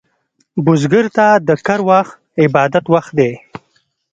بزګر 0.65 1.05
ته 1.15 1.27
د 1.47 1.49
کر 1.65 1.79
وخت 1.89 2.15
عبادت 2.43 2.85
وخت 2.93 3.11
دی 3.19 3.31